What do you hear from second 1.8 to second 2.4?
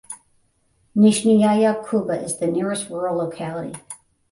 Kuba is